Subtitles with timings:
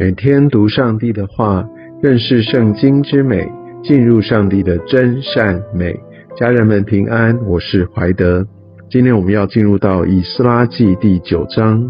[0.00, 1.62] 每天读上帝的话，
[2.02, 3.46] 认识圣经之美，
[3.82, 5.94] 进入上帝的真善美。
[6.38, 8.42] 家人们平安，我是怀德。
[8.88, 11.86] 今天我们要进入到以斯拉记第九章，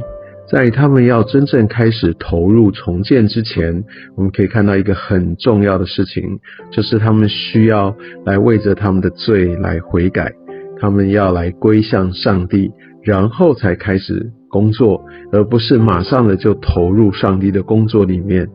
[0.48, 3.84] 在他们要真正开始投入重建之前，
[4.16, 6.40] 我们可以看到一个很重要的事情，
[6.72, 10.32] 就是他们需要来为着他们的罪来悔改，
[10.80, 12.72] 他们要来归向上帝，
[13.04, 14.32] 然后才开始。
[14.50, 18.50] 工作，而不是马上的就投入上帝的工作里面，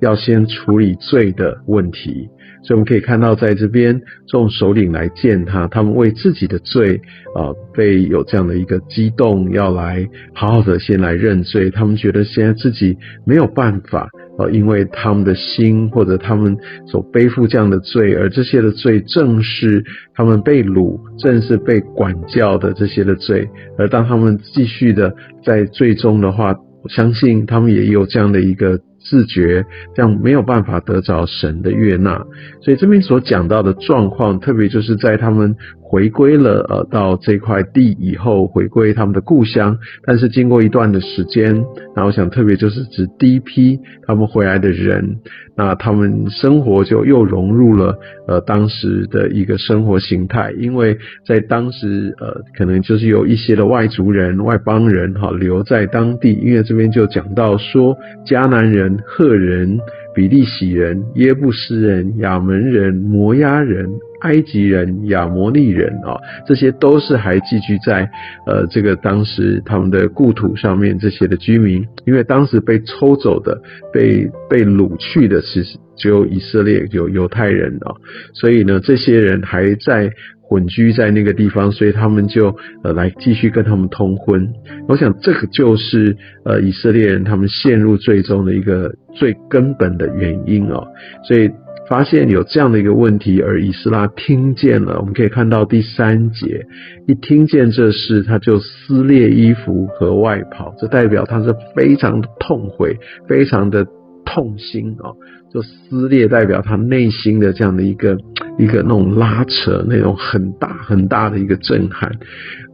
[0.00, 2.28] 要先处理罪的问题。
[2.64, 7.00] 所以我们可以看到，在这边众首领来见他，他们为自己的罪
[7.34, 11.70] 啊，被有这样的一个激动，要来好好的先来认罪。
[11.70, 14.08] 他们觉得现在自己没有办法。
[14.38, 23.48] 呃，因为他们的心或者他们所背负这样的罪，而这些的罪正是他们被掳，正是被管教的这些的罪。
[23.76, 25.12] 而当他们继续的
[25.44, 29.64] 在最终的话，我相信他们也有这样的一个自觉，
[29.94, 32.24] 这样没有办法得着神的悦纳。
[32.60, 35.56] 所以这边所讲到的状况，特别就是在他们。
[35.90, 39.78] 回归了呃到这块地以后，回归他们的故乡。
[40.04, 41.64] 但是经过一段的时间，
[41.96, 45.16] 那我想特别就是指第一批他们回来的人，
[45.56, 50.52] 那他们生活就又融入了呃当时的一个生活形态。
[50.58, 56.34] 因为在当时呃可能就是有一些的外族人、外邦人哈留在当地。
[56.34, 59.78] 因为这边就讲到说，迦南人、赫人、
[60.14, 63.88] 比利洗人、耶布斯人、亚门人、摩押人。
[64.22, 68.08] 埃及人、亚摩利人啊，这些都是还寄居在
[68.46, 73.60] 呃这个当时他们的故土上面这些的居民，因为当时被抽走的、
[73.92, 77.94] 被被掳去的，其实只有以色列有犹太人啊，
[78.32, 80.10] 所以呢，这些人还在
[80.42, 84.48] 混居在那个地方，所以他们就呃来继续跟他们通婚。
[84.88, 90.84] 我想这个就是呃以色列人他们陷入最终的一个最根本的原因哦，
[91.22, 91.48] 所以。
[91.88, 94.98] 发现有这样的一个问题，而以斯拉听见了。
[95.00, 96.66] 我们可以看到第三节，
[97.06, 103.86] 一听见这事，他就撕裂衣服和外袍，这代表他是非常的痛悔，非常的
[104.26, 105.10] 痛心啊！
[105.50, 108.18] 就撕裂代表他内心的这样的一个
[108.58, 112.12] 一个那种拉扯，那种很大很大的一个震撼。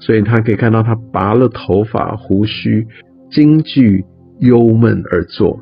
[0.00, 2.84] 所以他可以看到他拔了头发胡须，
[3.30, 4.04] 惊惧
[4.40, 5.56] 忧闷而坐。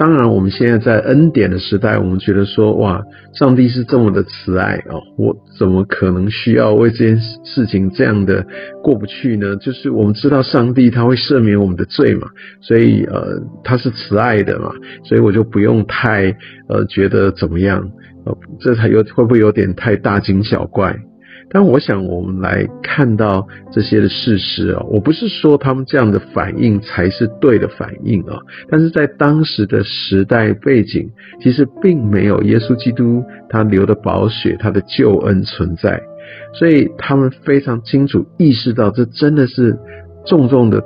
[0.00, 3.02] 当然，我们现在在恩典的时代，我们觉得说，哇，
[3.34, 8.42] 上帝是这么的慈爱哦，我怎么可能需要为这件事情这样的
[8.82, 9.54] 过不去呢？
[9.56, 12.28] 就是我们知道上帝他会赦免我们的罪嘛，
[12.62, 14.72] 所以呃，他是慈爱的嘛，
[15.04, 16.34] 所以我就不用太
[16.70, 17.90] 呃觉得怎么样，
[18.24, 20.96] 呃，这才有会不会有点太大惊小怪？
[21.52, 28.38] 但我想，我们来看到这些的事实啊，我不是说他们这样的反应才是对的反应啊，
[28.68, 31.10] 但是在当时的时代背景，
[31.40, 36.00] 其实并没有耶稣基督他流的宝血，他的救恩存在，
[36.54, 39.76] 所以他们非常清楚意识到，这真的是
[40.24, 40.80] 重重的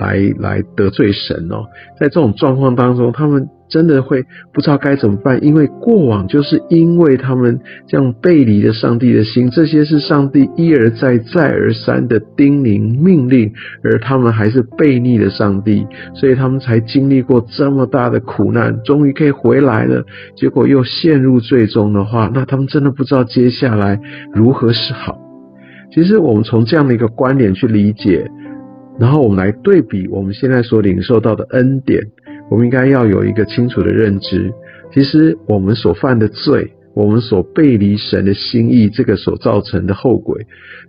[0.00, 1.66] 来来得罪神哦，
[2.00, 3.48] 在这种状况当中，他们。
[3.70, 13.52] 真的会不知道该怎么办，因为过往就是因为他们这样背离了上帝的心，这些是上帝一而再、再而三的叮咛命令，
[13.84, 20.04] 而他们还是背逆了上帝，所以他们才经历过这么大的苦难，终于可以回来了，
[20.36, 24.00] 结果又陷入最终的话，那他们真的不知道接下来
[24.34, 25.16] 如何是好。
[25.94, 28.28] 其实我们从这样的一个观点去理解，
[28.98, 32.02] 然后我们来对比我们现在所领受到的恩典。
[32.50, 34.52] 我们应该要有一个清楚的认知，
[34.92, 40.36] 其实我们所犯的罪，我们所背离神的心意，这个所造成的后果，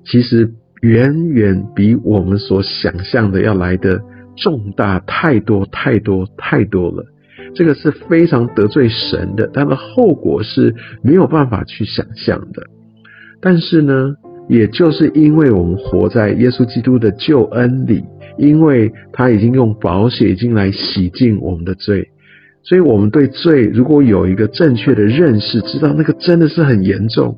[0.03, 0.51] 其实
[0.81, 4.01] 远远比我们所想象的要来的
[4.35, 7.05] 重大太多太多太多了。
[7.53, 10.73] 这个是非常得罪神的，它的后果是
[11.03, 12.63] 没有办法去想象的。
[13.39, 14.15] 但是呢，
[14.49, 18.03] 也就是因为我们活在耶稣基督的救恩里。
[18.37, 22.09] 因为他已经用宝血已经来洗净我们的罪，
[22.63, 27.37] 所以我们对罪如果有一个正确的认识，知道那个真的是很严重，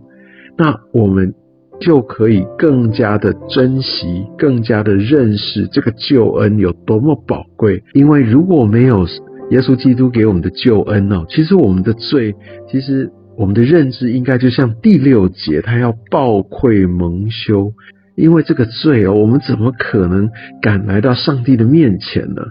[0.57, 1.34] 那我们
[1.80, 7.84] 就可以更加的珍惜，更加的认识这个救恩有多么宝贵。
[7.94, 9.06] 因为如果没有
[9.51, 12.34] 耶稣基督给我们的救恩哦，其实我们的罪，
[12.72, 17.74] 其实我们的认知应该就像第六节，他要暴愧蒙羞。
[18.15, 20.30] 因为这个罪哦，我们怎么可能
[20.62, 22.42] 敢来到上帝的面前呢？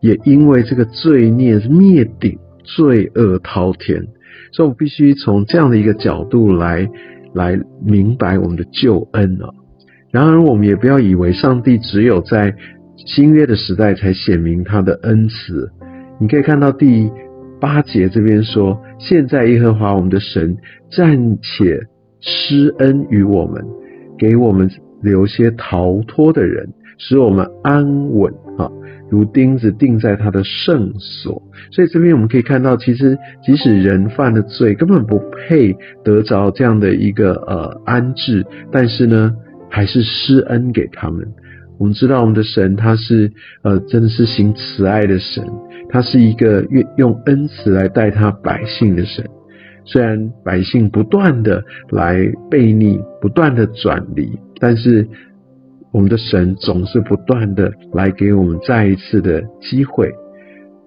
[0.00, 4.02] 也因为这个罪孽灭顶，罪恶滔天，
[4.52, 6.88] 所以我们必须从这样的一个角度来
[7.32, 9.48] 来明白我们的救恩啊。
[10.10, 12.54] 然而，我们也不要以为上帝只有在
[13.06, 15.70] 新约的时代才显明他的恩慈，
[16.20, 17.10] 你可以看到第
[17.60, 20.56] 八节这边说：“现在耶和华我们的神
[20.90, 21.80] 暂且
[22.20, 23.64] 施恩于我们，
[24.18, 24.70] 给我们
[25.04, 26.66] 留些逃脱的人，
[26.98, 28.68] 使我们安稳啊，
[29.10, 39.32] 如钉子钉在他的圣所。”所以这边我们可以看到，其实即使人犯了罪，根本不配得着这样的一个呃安置，但是呢，
[39.70, 41.26] 还是施恩给他们。
[41.78, 43.30] 我们知道我们的神他是
[43.62, 45.44] 呃真的是行慈爱的神，
[45.90, 49.24] 他是一个用用恩慈来待他百姓的神。
[49.84, 55.06] 虽然百姓不断的来背逆，不断的转离，但是
[55.92, 60.10] 我们的神总是不断的来给我们再一次的机会。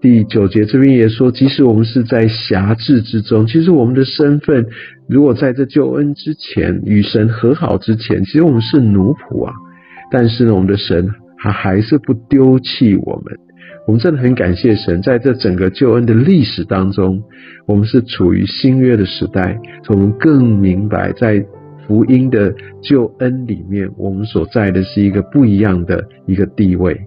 [0.01, 4.65] 第九节这边也说，即使我们是在辖制之中，其实我们的身份，
[5.07, 9.53] 如果在这救恩之前与神和好之前，其实我们是奴仆啊。
[10.11, 11.07] 但是呢，我们的神
[11.37, 13.37] 他还是不丢弃我们。
[13.85, 17.21] 我们真的很感谢神，在这整个救恩的历史当中，
[17.67, 21.45] 我们是处于新约的时代，所以我们更明白在
[21.87, 26.99] 福音的救恩里面，我们所在的是一个不一样的一个地位。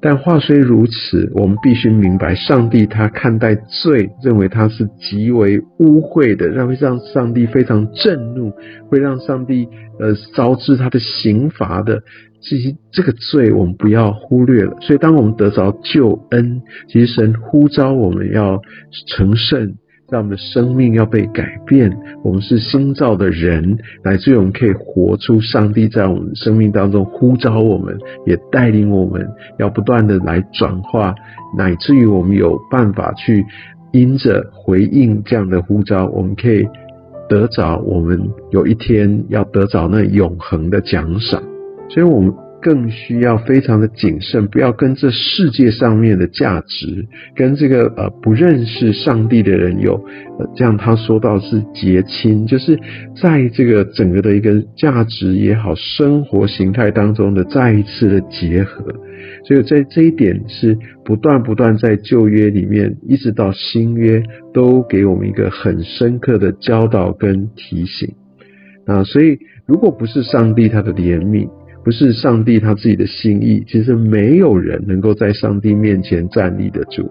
[0.00, 8.52] 但话虽如此，我们必须明白，上帝他看待罪，认为他是极为污秽的，让会让上帝非常震怒，
[8.88, 9.68] 会让上帝
[10.00, 12.02] 呃招致他的刑罚的。
[12.40, 14.76] 这些这个罪，我们不要忽略了。
[14.80, 18.60] 所以，当我们得着救恩，其实神呼召我们要
[19.06, 19.76] 成圣。
[20.12, 21.90] 让我们的生命要被改变，
[22.22, 29.26] 我们是新造的人，乃至于我们可以活出上帝在我们生命当中呼召我们，也带领我们，
[29.58, 31.14] 要不断的来转化，
[31.56, 33.42] 乃至于我们有办法去
[33.90, 36.68] 因着回应这样的呼召，我们可以
[37.26, 38.20] 得着我们
[38.50, 41.42] 有一天要得着那永恒的奖赏。
[41.88, 42.34] 所以，我们。
[42.62, 49.94] 更需要非常的谨慎，不要跟这世界上面的价值，跟这个呃不认识上帝的人有，
[50.38, 52.78] 呃这样他说到是结亲，就是
[53.20, 58.84] 在这个整个的一个价值也好，生活形态当中的再一次的结合。
[59.44, 64.22] 所以在这一点是不断不断在旧约里面，一直到新约
[64.54, 68.08] 都给我们一个很深刻的教导跟提醒
[68.86, 69.02] 啊。
[69.02, 69.36] 所以
[69.66, 71.48] 如果不是上帝他的怜悯。
[71.84, 77.10] 不是上帝他自己的心意，其实没有人能够在上帝面前站立得住。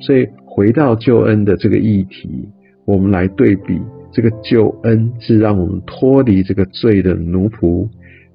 [0.00, 2.48] 所以回到救恩的这个议题，
[2.84, 3.80] 我们来对比
[4.12, 7.88] 这个救恩是让我们脱离这个罪的奴仆，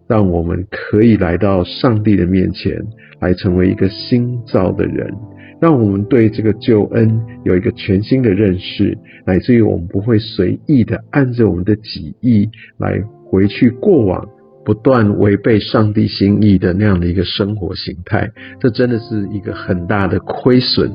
[0.07, 2.81] 让我们可以来到上帝的面前，
[3.19, 5.13] 来成为一个新造的人，
[5.61, 14.27] 让我们对这个救恩有一个全新的认识，乃至于我们不会随意的按着我们的己意来回去过往。
[14.63, 20.91] 不断违背上帝心意的那样的一个生活形态，这真的是一个很大的亏损。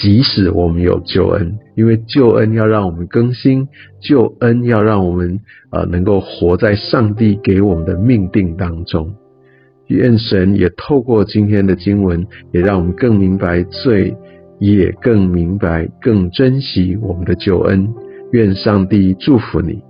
[0.00, 3.66] 即使我们有救恩，因为救恩要让我们更新，
[4.00, 9.12] 救恩要让我们呃能够活在上帝给我们的命定当中。
[9.88, 14.14] 愿神也透过今天的经文，也让我们更明白罪，
[14.60, 17.88] 也更明白、更珍惜我们的救恩。
[18.32, 19.87] 愿上帝祝福你。